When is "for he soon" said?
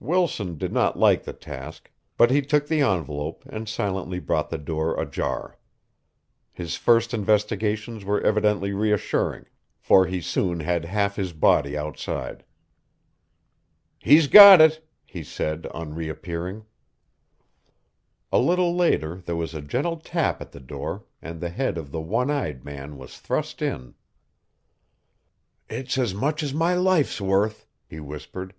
9.78-10.58